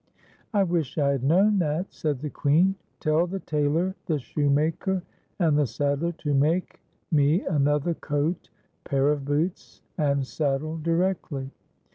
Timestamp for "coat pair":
7.93-9.11